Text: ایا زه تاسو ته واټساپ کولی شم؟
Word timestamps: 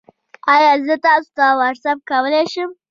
ایا 0.53 0.71
زه 0.85 0.95
تاسو 1.05 1.29
ته 1.37 1.45
واټساپ 1.59 1.99
کولی 2.09 2.43
شم؟ 2.51 2.69